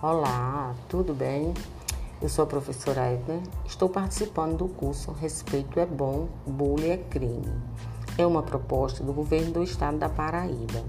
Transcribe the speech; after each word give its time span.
Olá, 0.00 0.76
tudo 0.88 1.12
bem? 1.12 1.52
Eu 2.22 2.28
sou 2.28 2.44
a 2.44 2.46
professora 2.46 3.00
Edna. 3.06 3.42
Estou 3.66 3.88
participando 3.88 4.56
do 4.56 4.68
curso 4.68 5.10
Respeito 5.10 5.80
é 5.80 5.84
Bom, 5.84 6.28
Bullying 6.46 6.90
é 6.90 6.96
Crime. 6.98 7.52
É 8.16 8.24
uma 8.24 8.40
proposta 8.40 9.02
do 9.02 9.12
governo 9.12 9.54
do 9.54 9.62
estado 9.64 9.98
da 9.98 10.08
Paraíba. 10.08 10.84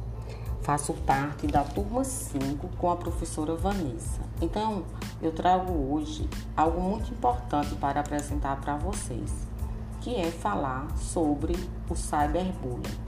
Faço 0.62 0.94
parte 0.94 1.48
da 1.48 1.64
turma 1.64 2.04
5 2.04 2.68
com 2.78 2.92
a 2.92 2.96
professora 2.96 3.56
Vanessa. 3.56 4.22
Então, 4.40 4.84
eu 5.24 5.32
trago 5.32 5.74
hoje 5.92 6.30
algo 6.56 6.80
muito 6.80 7.12
importante 7.12 7.74
para 7.78 8.02
apresentar 8.02 8.62
para 8.62 8.78
vocês, 8.78 9.34
que 10.02 10.18
é 10.18 10.30
falar 10.30 10.88
sobre 10.96 11.54
o 11.90 11.96
cyberbullying. 11.96 13.00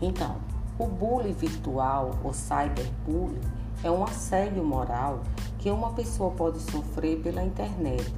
Então, 0.00 0.36
o 0.78 0.86
bullying 0.86 1.32
virtual 1.32 2.16
ou 2.22 2.32
cyberbullying 2.32 3.59
é 3.82 3.90
um 3.90 4.04
assédio 4.04 4.64
moral 4.64 5.20
que 5.58 5.70
uma 5.70 5.90
pessoa 5.92 6.30
pode 6.30 6.58
sofrer 6.60 7.20
pela 7.20 7.42
internet, 7.42 8.14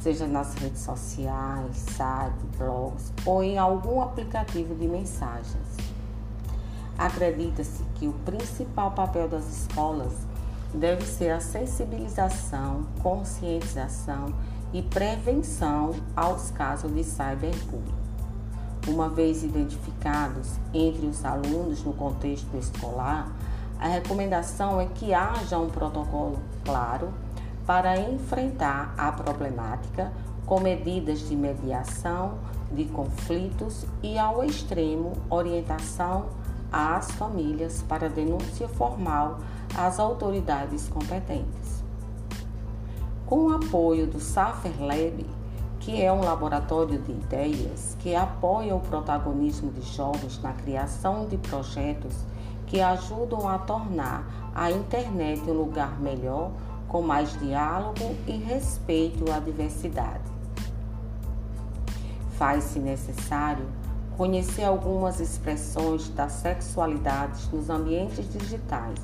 seja 0.00 0.26
nas 0.26 0.54
redes 0.54 0.82
sociais, 0.82 1.76
sites, 1.76 2.56
blogs 2.56 3.12
ou 3.24 3.42
em 3.42 3.58
algum 3.58 4.00
aplicativo 4.00 4.74
de 4.74 4.86
mensagens. 4.86 5.76
Acredita-se 6.96 7.82
que 7.94 8.08
o 8.08 8.12
principal 8.24 8.90
papel 8.90 9.28
das 9.28 9.46
escolas 9.48 10.12
deve 10.74 11.04
ser 11.06 11.30
a 11.30 11.40
sensibilização, 11.40 12.86
conscientização 13.02 14.34
e 14.72 14.82
prevenção 14.82 15.94
aos 16.14 16.50
casos 16.50 16.92
de 16.92 17.04
cyberbullying. 17.04 17.94
Uma 18.86 19.08
vez 19.08 19.42
identificados 19.42 20.52
entre 20.72 21.06
os 21.06 21.24
alunos 21.24 21.82
no 21.84 21.92
contexto 21.92 22.54
escolar, 22.56 23.30
a 23.78 23.86
recomendação 23.86 24.80
é 24.80 24.86
que 24.86 25.14
haja 25.14 25.58
um 25.58 25.68
protocolo 25.68 26.38
claro 26.64 27.12
para 27.64 27.98
enfrentar 27.98 28.94
a 28.96 29.12
problemática 29.12 30.10
com 30.44 30.58
medidas 30.58 31.28
de 31.28 31.36
mediação 31.36 32.38
de 32.72 32.86
conflitos 32.86 33.84
e, 34.02 34.18
ao 34.18 34.42
extremo, 34.42 35.12
orientação 35.30 36.26
às 36.72 37.10
famílias 37.12 37.84
para 37.86 38.08
denúncia 38.08 38.68
formal 38.68 39.38
às 39.76 39.98
autoridades 39.98 40.88
competentes. 40.88 41.84
Com 43.26 43.48
o 43.48 43.54
apoio 43.54 44.06
do 44.06 44.18
Safer 44.18 44.72
Lab, 44.80 45.26
que 45.78 46.02
é 46.02 46.12
um 46.12 46.22
laboratório 46.22 46.98
de 46.98 47.12
ideias 47.12 47.96
que 48.00 48.14
apoia 48.14 48.74
o 48.74 48.80
protagonismo 48.80 49.70
de 49.70 49.82
jovens 49.82 50.40
na 50.42 50.52
criação 50.52 51.26
de 51.26 51.36
projetos 51.36 52.14
que 52.68 52.80
ajudam 52.82 53.48
a 53.48 53.58
tornar 53.58 54.50
a 54.54 54.70
internet 54.70 55.40
um 55.48 55.54
lugar 55.54 55.98
melhor, 56.00 56.52
com 56.86 57.02
mais 57.02 57.38
diálogo 57.40 58.14
e 58.26 58.32
respeito 58.32 59.30
à 59.30 59.38
diversidade. 59.38 60.24
Faz-se 62.36 62.78
necessário 62.78 63.66
conhecer 64.16 64.64
algumas 64.64 65.18
expressões 65.18 66.08
da 66.10 66.28
sexualidade 66.28 67.48
nos 67.52 67.70
ambientes 67.70 68.30
digitais, 68.32 68.98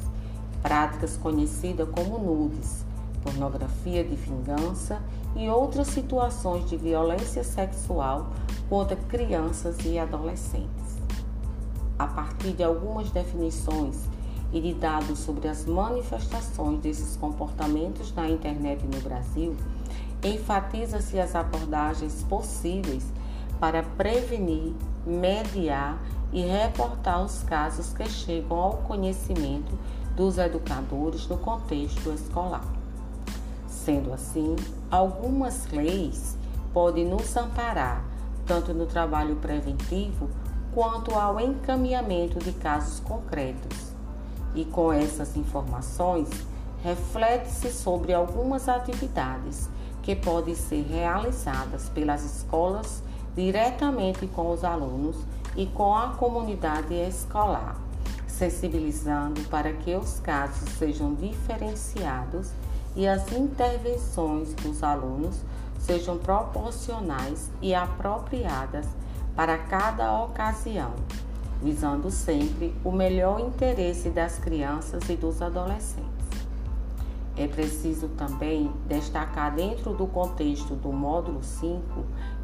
práticas 0.63 1.17
conhecidas 1.17 1.89
como 1.89 2.19
nudes, 2.19 2.85
pornografia 3.23 4.05
de 4.05 4.15
vingança 4.15 5.01
e 5.35 5.49
outras 5.49 5.89
situações 5.89 6.69
de 6.69 6.77
violência 6.77 7.43
sexual 7.43 8.31
contra 8.69 8.97
crianças 8.97 9.79
e 9.85 9.99
adolescentes 9.99 10.84
a 11.99 12.07
partir 12.07 12.53
de 12.53 12.63
algumas 12.63 13.11
definições 13.11 14.09
e 14.53 14.61
de 14.61 14.75
dados 14.75 15.19
sobre 15.19 15.49
as 15.49 15.65
manifestações 15.67 16.81
desses 16.81 17.17
comportamentos 17.17 18.15
na 18.15 18.29
internet 18.29 18.85
no 18.85 19.01
Brasil, 19.01 19.57
enfatiza-se 20.23 21.19
as 21.19 21.35
abordagens 21.35 22.25
possíveis 22.29 23.05
para 23.59 23.83
prevenir, 23.83 24.73
mediar 25.05 25.99
e 26.33 26.43
reportar 26.43 27.23
os 27.23 27.43
casos 27.43 27.93
que 27.93 28.09
chegam 28.09 28.59
ao 28.59 28.73
conhecimento 28.79 29.77
dos 30.17 30.39
educadores 30.39 31.29
no 31.29 31.37
contexto 31.37 32.11
escolar. 32.13 32.65
Sendo 33.67 34.13
assim, 34.13 34.57
algumas 34.91 35.67
leis 35.71 36.37
podem 36.73 37.05
nos 37.05 37.37
amparar 37.37 38.05
tanto 38.47 38.73
no 38.75 38.87
trabalho 38.87 39.37
preventivo 39.37 40.29
quanto 40.75 41.15
ao 41.15 41.41
encaminhamento 41.41 42.41
de 42.41 42.53
casos 42.53 42.99
concretos. 43.01 43.93
E 44.55 44.65
com 44.65 44.93
essas 44.93 45.37
informações, 45.37 46.29
reflete-se 46.83 47.73
sobre 47.73 48.13
algumas 48.13 48.69
atividades 48.69 49.69
que 50.03 50.15
podem 50.15 50.55
ser 50.55 50.83
realizadas 50.83 51.89
pelas 51.89 52.25
escolas 52.25 53.03
diretamente 53.35 54.27
com 54.27 54.51
os 54.51 54.63
alunos 54.65 55.17
e 55.57 55.67
com 55.67 55.95
a 55.95 56.09
comunidade 56.09 56.95
escolar, 56.95 57.77
sensibilizando 58.27 59.41
para 59.49 59.73
que 59.73 59.95
os 59.95 60.21
casos 60.21 60.69
sejam 60.71 61.15
diferenciados 61.15 62.51
e 62.97 63.07
as 63.09 63.33
intervenções 63.33 64.53
dos 64.55 64.83
alunos 64.83 65.37
sejam 65.79 66.19
proporcionais 66.19 67.51
e 67.61 67.75
apropriadas 67.75 68.87
para 69.35 69.59
cada 69.59 70.23
ocasião, 70.23 70.93
visando 71.63 72.11
sempre 72.11 72.75
o 72.85 72.93
melhor 72.93 73.41
interesse 73.41 74.11
das 74.11 74.39
crianças 74.39 75.09
e 75.09 75.17
dos 75.17 75.43
adolescentes. 75.43 76.13
É 77.37 77.49
preciso 77.49 78.09
também 78.11 78.71
destacar, 78.87 79.53
dentro 79.53 79.93
do 79.93 80.07
contexto 80.07 80.75
do 80.77 80.93
módulo 80.93 81.43
5, 81.43 81.83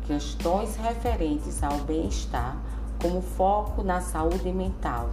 questões 0.05 0.75
referentes 0.77 1.62
ao 1.62 1.79
bem-estar, 1.79 2.56
como 3.00 3.23
foco 3.23 3.84
na 3.84 4.00
saúde 4.00 4.53
mental, 4.53 5.11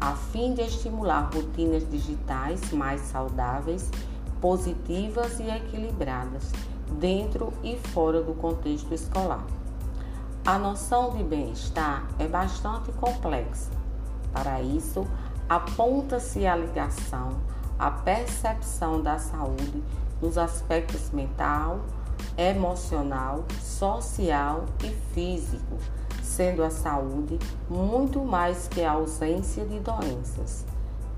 a 0.00 0.14
fim 0.14 0.52
de 0.52 0.62
estimular 0.62 1.30
rotinas 1.32 1.88
digitais 1.88 2.72
mais 2.72 3.02
saudáveis, 3.02 3.88
positivas 4.40 5.38
e 5.38 5.44
equilibradas, 5.44 6.50
dentro 6.98 7.52
e 7.62 7.76
fora 7.76 8.20
do 8.20 8.34
contexto 8.34 8.92
escolar. 8.92 9.59
A 10.44 10.58
noção 10.58 11.10
de 11.10 11.22
bem-estar 11.22 12.08
é 12.18 12.26
bastante 12.26 12.90
complexa. 12.92 13.70
Para 14.32 14.62
isso, 14.62 15.06
aponta-se 15.46 16.46
a 16.46 16.56
ligação, 16.56 17.36
a 17.78 17.90
percepção 17.90 19.02
da 19.02 19.18
saúde 19.18 19.82
nos 20.20 20.38
aspectos 20.38 21.10
mental, 21.10 21.80
emocional, 22.38 23.44
social 23.60 24.64
e 24.82 24.88
físico, 25.12 25.76
sendo 26.22 26.64
a 26.64 26.70
saúde 26.70 27.38
muito 27.68 28.20
mais 28.24 28.66
que 28.66 28.82
a 28.82 28.92
ausência 28.92 29.66
de 29.66 29.78
doenças. 29.78 30.64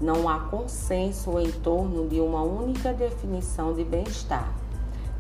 Não 0.01 0.29
há 0.29 0.41
consenso 0.41 1.39
em 1.39 1.53
torno 1.53 2.09
de 2.09 2.21
uma 2.21 2.43
única 2.43 2.93
definição 2.93 3.73
de 3.73 3.85
bem-estar, 3.85 4.53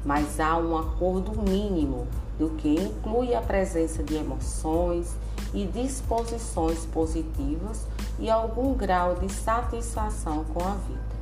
mas 0.04 0.40
há 0.40 0.56
um 0.56 0.76
acordo 0.76 1.40
mínimo 1.40 2.08
do 2.42 2.50
que 2.56 2.74
inclui 2.74 3.36
a 3.36 3.40
presença 3.40 4.02
de 4.02 4.16
emoções 4.16 5.14
e 5.54 5.64
disposições 5.64 6.84
positivas 6.86 7.86
e 8.18 8.28
algum 8.28 8.74
grau 8.74 9.14
de 9.14 9.32
satisfação 9.32 10.42
com 10.46 10.58
a 10.58 10.74
vida. 10.74 11.12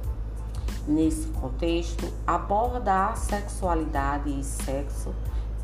Nesse 0.89 1.27
contexto, 1.27 2.11
aborda 2.27 3.09
a 3.09 3.15
sexualidade 3.15 4.31
e 4.31 4.43
sexo, 4.43 5.15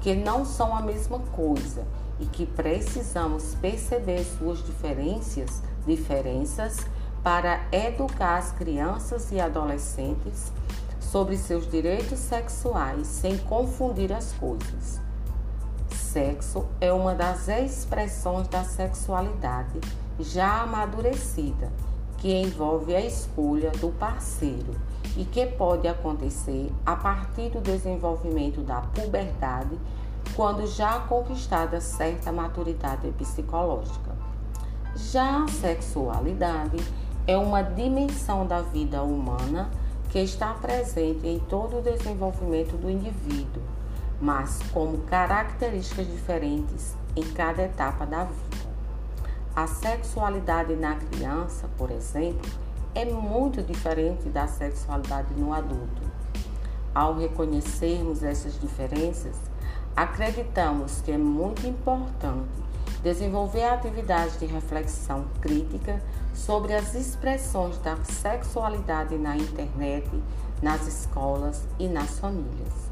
que 0.02 0.14
não 0.14 0.44
são 0.44 0.76
a 0.76 0.82
mesma 0.82 1.20
coisa 1.20 1.86
e 2.20 2.26
que 2.26 2.44
precisamos 2.44 3.54
perceber 3.54 4.24
suas 4.24 4.62
diferenças, 4.62 5.62
diferenças 5.86 6.80
para 7.22 7.62
educar 7.72 8.36
as 8.36 8.52
crianças 8.52 9.32
e 9.32 9.40
adolescentes 9.40 10.52
sobre 11.00 11.38
seus 11.38 11.66
direitos 11.70 12.18
sexuais 12.18 13.06
sem 13.06 13.38
confundir 13.38 14.12
as 14.12 14.34
coisas 14.34 15.05
sexo 16.16 16.64
é 16.80 16.90
uma 16.90 17.14
das 17.14 17.46
expressões 17.46 18.48
da 18.48 18.64
sexualidade 18.64 19.78
já 20.18 20.62
amadurecida, 20.62 21.70
que 22.16 22.32
envolve 22.32 22.96
a 22.96 23.00
escolha 23.02 23.70
do 23.72 23.90
parceiro 23.90 24.74
e 25.14 25.26
que 25.26 25.44
pode 25.44 25.86
acontecer 25.86 26.72
a 26.86 26.96
partir 26.96 27.50
do 27.50 27.60
desenvolvimento 27.60 28.62
da 28.62 28.80
puberdade, 28.80 29.78
quando 30.34 30.66
já 30.66 31.00
conquistada 31.00 31.82
certa 31.82 32.32
maturidade 32.32 33.10
psicológica. 33.18 34.16
Já 34.94 35.44
a 35.44 35.48
sexualidade 35.48 36.78
é 37.26 37.36
uma 37.36 37.60
dimensão 37.60 38.46
da 38.46 38.62
vida 38.62 39.02
humana 39.02 39.68
que 40.08 40.20
está 40.20 40.54
presente 40.54 41.26
em 41.26 41.38
todo 41.40 41.76
o 41.76 41.82
desenvolvimento 41.82 42.74
do 42.78 42.88
indivíduo 42.88 43.62
mas 44.20 44.60
como 44.72 44.98
características 44.98 46.06
diferentes 46.06 46.94
em 47.14 47.22
cada 47.32 47.62
etapa 47.62 48.06
da 48.06 48.24
vida. 48.24 48.66
A 49.54 49.66
sexualidade 49.66 50.74
na 50.76 50.96
criança, 50.96 51.68
por 51.78 51.90
exemplo, 51.90 52.50
é 52.94 53.04
muito 53.04 53.62
diferente 53.62 54.28
da 54.28 54.46
sexualidade 54.46 55.32
no 55.34 55.52
adulto. 55.52 56.02
Ao 56.94 57.14
reconhecermos 57.14 58.22
essas 58.22 58.58
diferenças, 58.60 59.36
acreditamos 59.94 61.00
que 61.02 61.12
é 61.12 61.18
muito 61.18 61.66
importante 61.66 62.48
desenvolver 63.02 63.64
atividades 63.64 64.38
de 64.38 64.46
reflexão 64.46 65.24
crítica 65.40 66.02
sobre 66.34 66.74
as 66.74 66.94
expressões 66.94 67.78
da 67.78 67.96
sexualidade 68.04 69.16
na 69.16 69.36
internet, 69.36 70.08
nas 70.62 70.86
escolas 70.86 71.62
e 71.78 71.88
nas 71.88 72.18
famílias. 72.18 72.85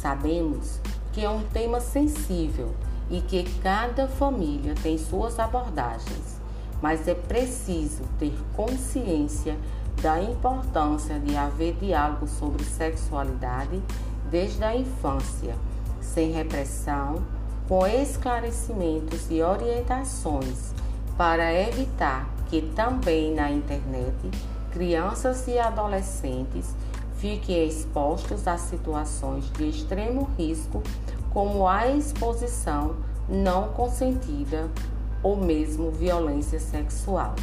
Sabemos 0.00 0.80
que 1.12 1.22
é 1.22 1.28
um 1.28 1.42
tema 1.42 1.78
sensível 1.78 2.74
e 3.10 3.20
que 3.20 3.44
cada 3.60 4.08
família 4.08 4.74
tem 4.82 4.96
suas 4.96 5.38
abordagens, 5.38 6.40
mas 6.80 7.06
é 7.06 7.14
preciso 7.14 8.04
ter 8.18 8.32
consciência 8.56 9.58
da 10.00 10.18
importância 10.22 11.20
de 11.20 11.36
haver 11.36 11.74
diálogo 11.74 12.26
sobre 12.26 12.64
sexualidade 12.64 13.82
desde 14.30 14.64
a 14.64 14.74
infância, 14.74 15.54
sem 16.00 16.32
repressão, 16.32 17.22
com 17.68 17.86
esclarecimentos 17.86 19.30
e 19.30 19.42
orientações 19.42 20.72
para 21.18 21.52
evitar 21.52 22.26
que 22.48 22.62
também 22.74 23.34
na 23.34 23.50
internet 23.50 24.16
crianças 24.72 25.46
e 25.46 25.58
adolescentes 25.58 26.74
fiquem 27.20 27.68
expostos 27.68 28.48
a 28.48 28.56
situações 28.56 29.50
de 29.52 29.68
extremo 29.68 30.28
risco, 30.38 30.82
como 31.30 31.68
a 31.68 31.86
exposição 31.88 32.96
não 33.28 33.68
consentida 33.68 34.68
ou 35.22 35.36
mesmo 35.36 35.90
violência 35.90 36.58
sexual. 36.58 37.34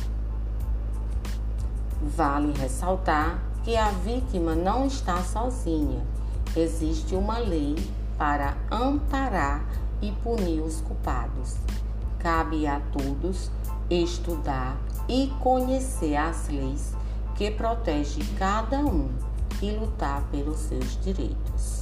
Vale 2.02 2.52
ressaltar 2.60 3.40
que 3.64 3.78
a 3.78 3.92
vítima 3.92 4.56
não 4.56 4.88
está 4.88 5.22
sozinha. 5.24 6.04
Existe 6.56 7.16
uma 7.16 7.38
lei 7.38 7.76
para 8.18 8.58
amparar 8.72 9.64
e 10.02 10.12
punir 10.12 10.62
os 10.62 10.82
culpados. 10.82 11.56
Cabe 12.18 12.66
a 12.66 12.82
todos 12.92 13.52
estudar 13.90 14.76
e 15.08 15.32
conhecer 15.40 16.16
as 16.16 16.50
leis 16.50 16.94
que 17.36 17.52
protegem 17.52 18.24
cada 18.38 18.80
um 18.80 19.10
e 19.62 19.72
lutar 19.72 20.24
pelos 20.32 20.60
seus 20.60 21.00
direitos. 21.04 21.77